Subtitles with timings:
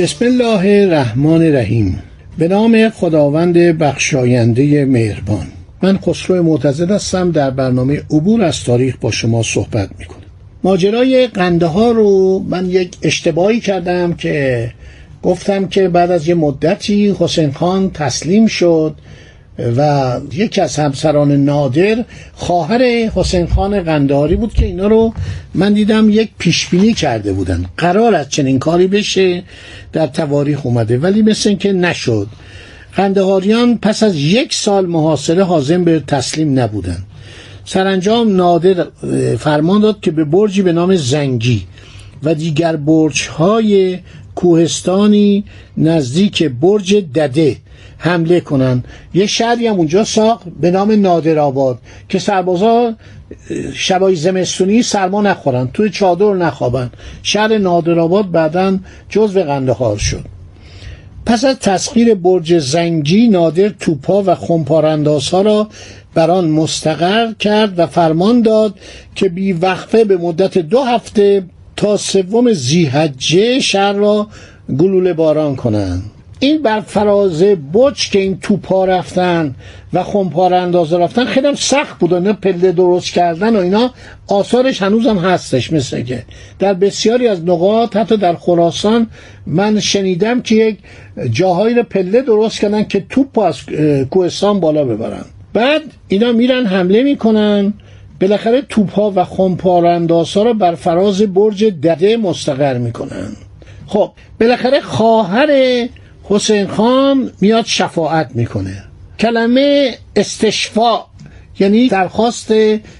[0.00, 2.02] بسم الله الرحمن الرحیم.
[2.38, 5.46] به نام خداوند بخشاینده مهربان.
[5.82, 10.18] من خسرو معتزد هستم در برنامه عبور از تاریخ با شما صحبت می‌کنم.
[10.64, 14.70] ماجرای قنده ها رو من یک اشتباهی کردم که
[15.22, 18.94] گفتم که بعد از یه مدتی حسین خان تسلیم شد
[19.76, 22.82] و یکی از همسران نادر خواهر
[23.14, 25.14] حسین خان قندهاری بود که اینا رو
[25.54, 27.64] من دیدم یک پیشبینی کرده بودن.
[27.76, 29.42] قرار از چنین کاری بشه؟
[29.92, 30.98] در تواریخ اومده.
[30.98, 32.26] ولی مثل اینکه نشد.
[32.96, 36.98] قندهاریان پس از یک سال محاصره حازم به تسلیم نبودن.
[37.64, 38.86] سرانجام نادر
[39.38, 41.62] فرمان داد که به برجی به نام زنگی
[42.22, 43.98] و دیگر برج های
[44.34, 45.44] کوهستانی
[45.76, 47.56] نزدیک برج دده
[48.02, 48.84] حمله کنن.
[49.14, 52.94] یه شهری هم اونجا ساخت به نام نادر آباد که سربازا
[53.74, 56.90] شبای زمستونی سرما نخورن توی چادر نخوابن.
[57.22, 58.78] شهر نادر آباد بعدا
[59.08, 60.24] جزو قندهار شد.
[61.26, 65.68] پس از تسخیر برج زنگی نادر توپا و خمپاراندازها را
[66.14, 68.74] بر آن مستقر کرد و فرمان داد
[69.14, 71.44] که بی وقفه به مدت دو هفته
[71.76, 74.26] تا سوم زیحجه شهر را
[74.78, 76.02] گلوله باران کنند.
[76.40, 79.54] این بر فراز بچ که این توپا رفتن
[79.92, 83.90] و خمپار اندازه رفتن خیلی هم سخت بود اینا پله درست کردن و اینا
[84.28, 86.24] آثارش هنوزم هستش مثل که.
[86.58, 89.06] در بسیاری از نقاط حتی در خراسان
[89.46, 90.78] من شنیدم که یک
[91.30, 93.56] جاهایی رو پله درست کردن که توپ از
[94.10, 95.24] کوهستان بالا ببرن.
[95.52, 97.72] بعد اینا میرن حمله می‌کنن.
[98.20, 103.28] بالاخره توپها و خمپاراندازها رو بر فراز برج دده مستقر می‌کنن.
[103.86, 105.48] خب بالاخره خواهر
[106.30, 108.84] حسین خان میاد شفاعت می‌کنه.
[109.18, 111.06] کلمه استشفاع
[111.58, 112.52] یعنی درخواست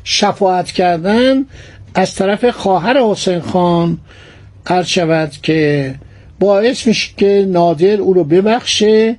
[0.05, 1.45] شفاعت کردن
[1.95, 3.99] از طرف خواهر حسین خان
[4.65, 5.95] قرد شود که
[6.41, 9.17] باعث میشه که نادر او رو ببخشه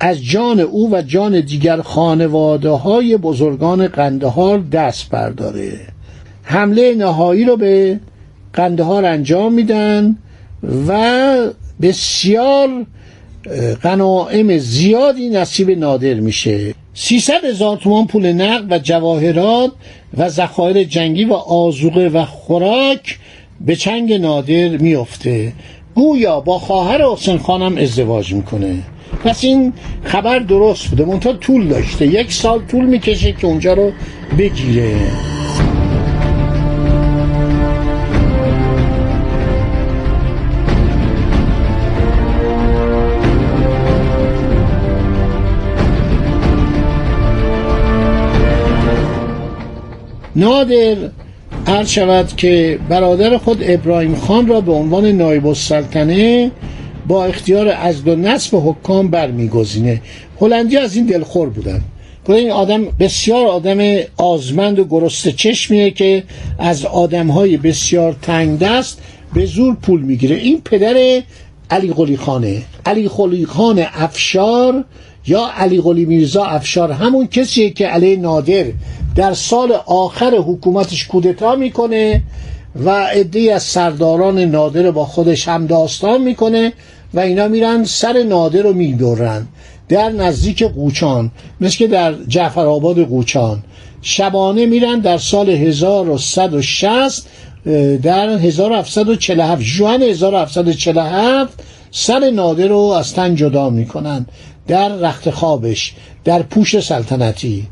[0.00, 5.80] از جان او و جان دیگر خانواده های بزرگان قندهار دست برداره.
[6.42, 8.00] حمله نهایی رو به
[8.52, 10.16] قندهار انجام میدن
[10.88, 11.36] و
[11.82, 12.86] بسیار
[13.82, 16.74] غنائم زیادی نصیب نادر میشه.
[16.94, 19.72] 300 هزار تومان پول نقد و جواهرات
[20.16, 23.18] و ذخایر جنگی و آزوقه و خوراک
[23.60, 25.52] به چنگ نادر میفته
[25.94, 28.74] گویا با خواهر حسین خانم ازدواج می‌کنه.
[29.24, 29.72] پس این
[30.04, 31.04] خبر درست بوده.
[31.04, 32.06] منتها طول داشته.
[32.06, 33.92] یک سال طول می‌کشه که اونجا رو
[34.38, 34.94] بگیره.
[50.36, 50.96] نادر
[51.66, 56.50] عرض شود که برادر خود ابراهیم خان را به عنوان نایب السلطنه
[57.08, 60.00] با اختیار از و نصب حکام برمیگزینه.
[60.40, 61.80] هلندی از این دلخور بودن.
[62.24, 66.22] گفت این آدم بسیار آدم آزمند و گرسته چشمیه که
[66.58, 69.00] از آدمهای بسیار تنگ دست
[69.34, 70.36] به زور پول می‌گیره.
[70.36, 71.22] این پدر
[71.70, 74.84] علی قلی خانه علی قلی خان افشار
[75.26, 78.64] یا علی قلی میرزا افشار همون کسیه که علی نادر
[79.16, 82.22] در سال آخر حکومتش کودتا می‌کنه
[82.84, 86.72] و عده از سرداران نادر با خودش هم داستان می‌کنه
[87.14, 89.46] و اینا میرن سر نادر رو میدورن
[89.88, 91.30] در نزدیک قوچان
[91.60, 93.62] مثل که در جعفر آباد قوچان.
[94.02, 97.26] شبانه میرن در سال 1160
[98.02, 101.62] در 1747 جوان 1747
[101.96, 104.26] سر نادر رو از تن جدا می‌کنن
[104.66, 105.94] در رخت خوابش
[106.24, 107.66] در پوش سلطنتی.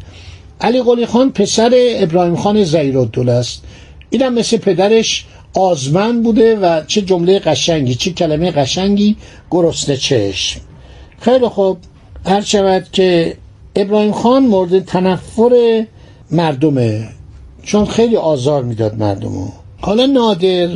[0.60, 3.62] علی قلی خان پسر ابراهیم خان زیرالدوله است.
[4.10, 5.24] اینم مثل پدرش
[5.54, 9.16] آزمن بوده و چه جمله قشنگی چه کلمه قشنگی
[9.50, 10.60] گرسنه چشم.
[11.20, 11.78] خیلی خوب.
[12.26, 13.36] هر شود که
[13.76, 15.84] ابراهیم خان مورد تنفر
[16.30, 17.08] مردمه
[17.62, 19.48] چون خیلی آزار می‌داد مردمو.
[19.80, 20.68] حالا نادر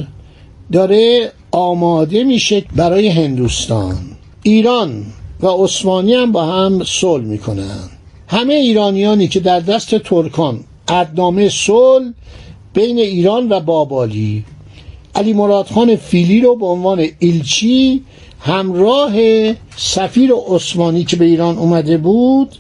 [0.72, 3.97] داره آماده میشه برای هندوستان.
[4.43, 5.05] ایران
[5.41, 7.79] و عثمانی هم با هم صلح می‌کنن.
[8.29, 12.12] همه ایرانیانی که در دست ترکان ادنامه صلح
[12.75, 14.44] بین ایران و بابالی
[15.14, 18.05] علی مراد خان فیلی رو به عنوان ایلچی
[18.41, 19.12] همراه
[19.76, 22.55] سفیر عثمانی که به ایران اومده بود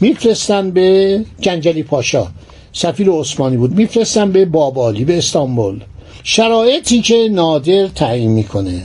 [0.00, 2.26] میفرستن به جنجلی پاشا.
[2.72, 3.74] سفیر عثمانی بود.
[3.74, 5.80] میفرستن به بابالی به استانبول.
[6.22, 8.82] شرایطی که نادر تعیین می‌کنه.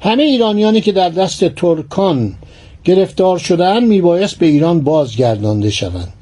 [0.00, 2.34] همه ایرانیانی که در دست ترکان
[2.84, 6.12] گرفتار شدن میبایست به ایران بازگردانده شوند.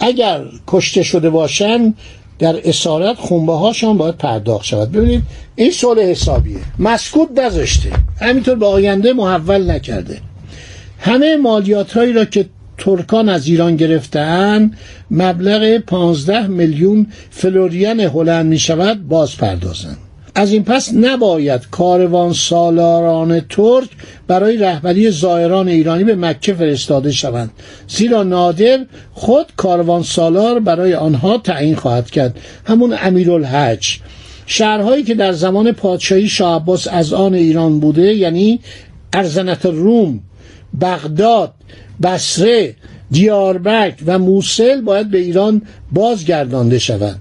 [0.00, 1.94] اگر کشته شده باشن
[2.38, 4.92] در اسارت خونبه هاشان باید پرداخت شود.
[4.92, 5.22] ببینید
[5.56, 6.58] این سال حسابیه.
[6.78, 7.92] مسکوت نذاشته.
[8.20, 10.20] همینطور به آینده محول نکرده.
[10.98, 12.48] همه مالیات هایی را که
[12.78, 14.70] ترکان از ایران گرفتن
[15.10, 19.98] مبلغ 15 میلیون فلورین هلند می شود باز پردازند
[20.34, 23.88] از این پس نباید کاروان سالاران ترک
[24.26, 27.50] برای رهبری زائران ایرانی به مکه فرستاده شوند.
[27.88, 32.38] زیرا نادر خود کاروان سالار برای آنها تعیین خواهد کرد.
[32.64, 33.98] همون امیرالحج.
[34.46, 38.60] شهرهایی که در زمان پادشاهی شاه از آن ایران بوده یعنی
[39.12, 40.20] ارزنت روم
[40.80, 41.52] بغداد
[42.02, 42.74] بسره
[43.10, 45.62] دیاربک و موسل باید به ایران
[45.92, 47.20] بازگردانده شوند.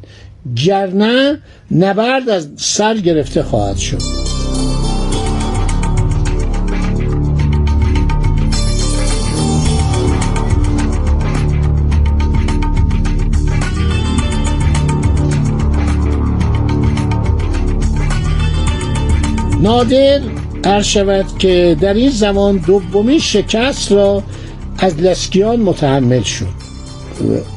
[0.55, 1.39] گرنه
[1.71, 4.27] نبرد از سر گرفته خواهد شد.
[19.61, 20.21] نادر
[20.63, 24.23] عرض شود که در این زمان دومین شکست را
[24.79, 26.67] از لسکیان متحمل شد.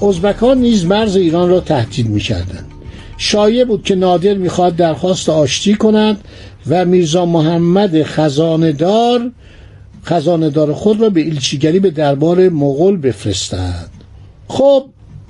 [0.02, 2.66] ازبکان نیز مرز ایران را تهدید می‌کردند.
[3.18, 6.20] شایع بود که نادر می‌خواد درخواست آشتی کند
[6.68, 9.30] و میرزا محمد خزاندار
[10.04, 13.88] خزاندار خود را به ایلچیگری به دربار مغول بفرستد.
[14.48, 14.84] خب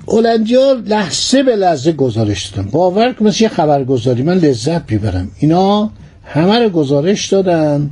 [0.07, 4.21] هلندیا لحظه به لحظه گزارش دادن باور کن مثل یه خبرگزاری.
[4.21, 5.91] من لذت بیبرم اینا
[6.25, 7.91] همه رو گزارش دادن.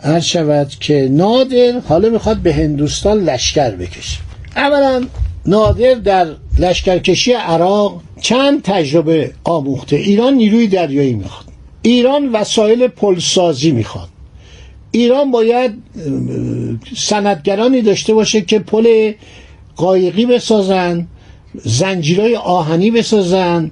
[0.00, 4.18] هر شود که نادر حالا می‌خواد به هندوستان لشکر بکشه.
[4.56, 5.06] اولا
[5.46, 6.26] نادر در
[6.58, 9.96] لشکرکشی عراق چند تجربه آموخته.
[9.96, 11.46] ایران نیروی دریایی می‌خواد.
[11.82, 14.08] ایران وسایل پلسازی می‌خواد.
[14.90, 15.72] ایران باید
[16.96, 19.12] سندگرانی داشته باشه که پل
[19.76, 21.06] قایقی بسازن
[21.64, 23.70] زنجیرهای آهنی بسازن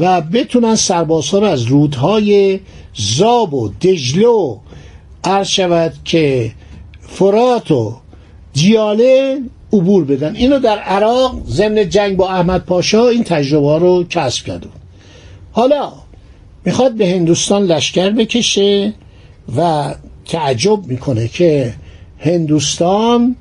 [0.00, 2.60] و بتونن سربازها رو از رودهای
[2.94, 4.26] زاب و دجله
[5.26, 6.52] عرض شود که
[7.00, 7.96] فرات و
[8.52, 9.40] جیاله
[9.72, 10.36] عبور بدن.
[10.36, 14.68] اینو در عراق ضمن جنگ با احمد پاشا این تجربه رو کسب کرده
[15.52, 15.92] حالا
[16.64, 18.94] می‌خواد به هندوستان لشکر بکشه
[19.56, 19.94] و
[20.26, 21.74] تعجب می‌کنه که
[22.18, 23.36] هندوستان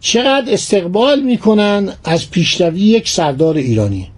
[0.00, 4.08] چقدر استقبال می‌کنن از پیشروی یک سردار ایرانی.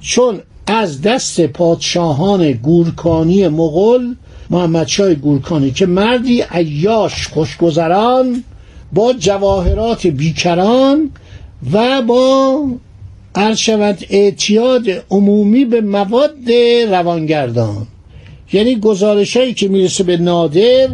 [0.00, 4.14] چون از دست پادشاهان گورکانی مغول
[4.50, 8.44] محمد شای گورکانی که مردی عیاش خوشگذران
[8.92, 11.10] با جواهرات بیکران
[11.72, 12.64] و با
[13.34, 16.50] عرض شود اعتیاد عمومی به مواد
[16.90, 17.86] روانگردان.
[18.52, 20.88] یعنی گزارش هایی که می‌رسه به نادر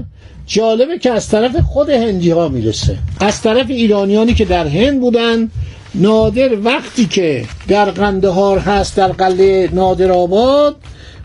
[0.47, 2.99] جالبه که از طرف خود هندی ها می‌رسه.
[3.21, 5.51] از طرف ایرانیانی که در هند بودن
[5.95, 10.77] نادر وقتی که در قندهار هست در قلعه نادر آباد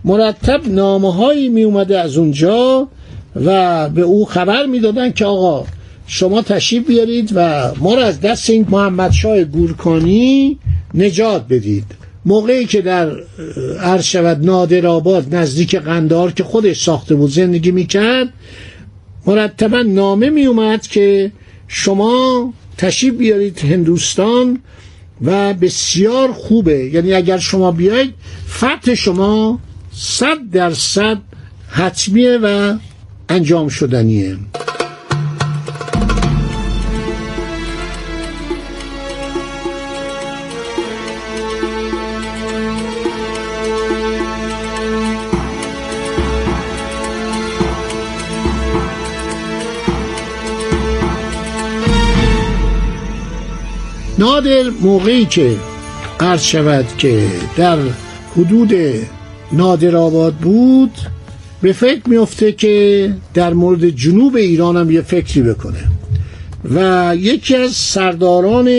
[0.05, 2.87] مرتب نامه هایی می اومده از اونجا
[3.35, 5.65] و به او خبر می‌دادن که آقا
[6.07, 10.57] شما تشریف بیارید و ما را از دست این محمد شاه گورکانی
[10.93, 11.85] نجات بدید.
[12.25, 13.11] موقعی که در
[13.81, 18.29] عرض شود نادر آباد نزدیک قندار که خودش ساخته بود زندگی می‌کرد
[19.25, 21.31] مرتبا نامه میومد که
[21.67, 24.59] شما تشریف بیارید هندوستان
[25.21, 26.89] و بسیار خوبه.
[26.93, 28.13] یعنی اگر شما بیاید
[28.49, 29.59] فتح شما
[29.95, 31.17] صد درصد
[31.69, 32.77] حتمیه و
[33.29, 34.37] انجام شدنیه.
[54.17, 55.57] نادر موقعی که
[56.19, 57.77] عرض شود که در
[58.35, 58.73] حدود
[59.51, 60.91] نادر آباد بود
[61.61, 65.83] به فکر میفته که در مورد جنوب ایران هم یه فکری بکنه.
[66.71, 68.69] و یکی از سرداران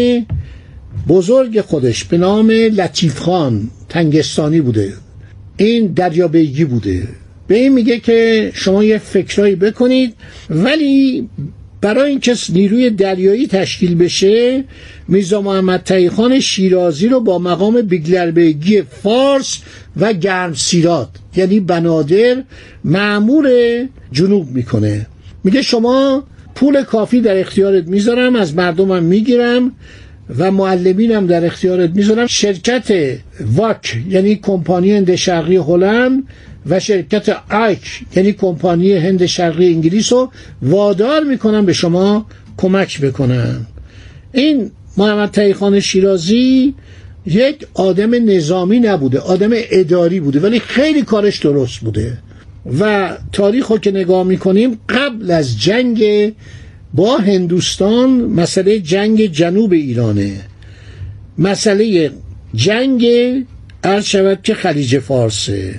[1.08, 4.92] بزرگ خودش به نام لطیف خان تنگستانی بوده.
[5.56, 7.08] این دریابیگی بوده.
[7.46, 10.14] به این میگه که شما یه فکرایی بکنید
[10.50, 11.28] ولی
[11.84, 14.64] برای اینکه نیروی دریایی تشکیل بشه
[15.08, 19.58] میرزا محمد تایخان شیرازی رو با مقام بیگلربگی فارس
[19.96, 22.42] و گرم سیرات یعنی بنادر
[22.84, 23.48] معمور
[24.12, 25.06] جنوب می‌کنه.
[25.44, 26.24] میگه شما
[26.54, 29.72] پول کافی در اختیارت می‌ذارم از مردمم می‌گیرم
[30.38, 32.26] و معلمینم در اختیارت می‌ذارم.
[32.26, 36.22] شرکت واک یعنی کمپانی هند شرقی هلند
[36.66, 40.30] و شرکت آیک یعنی کمپانی هند شرقی انگلیس رو
[40.62, 43.66] وادار می‌کنم به شما کمک بکنم
[44.32, 46.74] این محمد تایخان شیرازی
[47.26, 52.18] یک آدم نظامی نبوده آدم اداری بوده ولی خیلی کارش درست بوده.
[52.80, 56.32] و تاریخ رو که نگاه می‌کنیم قبل از جنگ
[56.94, 60.40] با هندوستان مسئله جنگ جنوب ایرانه.
[61.38, 62.10] مسئله
[62.54, 63.06] جنگ
[63.84, 65.74] عرض شود که خلیج فارسه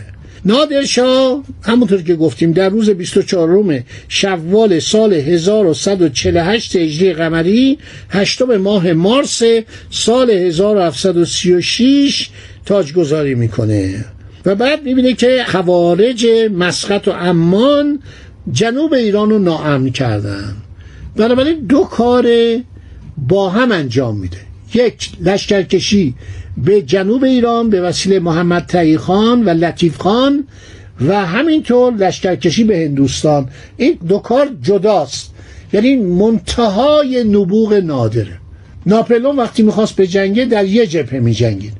[0.46, 7.78] نادرشاه همونطور که گفتیم در روز 24 شوال سال 1148 هجری قمری
[8.10, 9.42] هشتم ماه مارس
[9.90, 12.30] سال 1736
[12.66, 14.06] تاجگذاری می‌کنه.
[14.46, 18.00] و بعد می‌بینه که خوارج مسقط و امان
[18.52, 20.56] جنوب ایران رو ناامن کردن.
[21.16, 22.28] بنابراین دو کار
[23.18, 24.38] با هم انجام میده.
[24.74, 26.16] یک لشکرکشی
[26.57, 30.47] به جنوب ایران به وسیله محمد تایی خان و لطیف خان
[31.07, 33.50] و همینطور لشکرکشی به هندوستان.
[33.77, 35.31] این دو کار جداست.
[35.74, 38.39] یعنی منتهای نبوغ نادره
[38.85, 41.74] ناپلون وقتی می‌خواست به جنگه در یه جبهه میجنگید.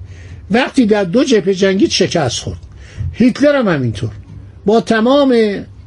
[0.51, 2.60] وقتی در دو جبهه جنگید شکست خورد.
[3.13, 4.10] هیتلر هم همینطور.
[4.65, 5.36] با تمام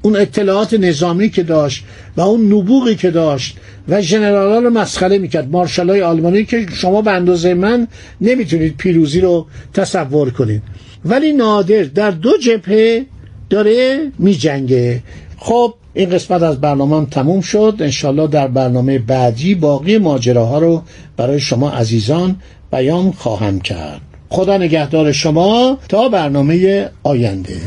[0.03, 1.85] اون اطلاعات نظامی که داشت
[2.17, 3.57] و اون نبوغی که داشت
[3.89, 5.51] و ژنرالان رو مسخره می‌کرد.
[5.51, 7.89] مارشالای آلمانی که شما به اندازه من
[8.21, 10.63] نمی‌تونید پیروزی رو تصور کنید.
[11.05, 13.07] ولی نادر در دو جبهه
[13.51, 15.03] داره میجنگه.
[15.39, 17.77] خب این قسمت از برنامه هم تموم شد.
[17.81, 20.83] انشالله در برنامه بعدی باقی ماجراها رو
[21.17, 22.37] برای شما عزیزان
[22.73, 24.01] بیان خواهم کرد.
[24.29, 27.61] خدا نگهدار شما تا برنامه آینده.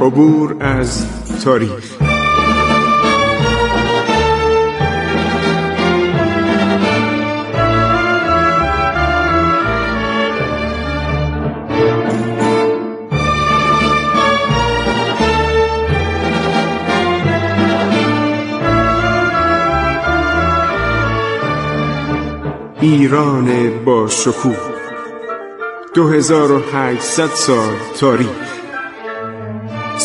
[0.00, 1.06] عبور از
[1.44, 1.96] تاریخ
[22.80, 24.56] ایران با شکوه.
[25.94, 28.45] 2800 سال تاریخ.